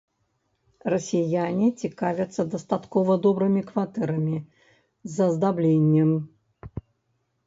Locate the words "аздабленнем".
5.29-6.11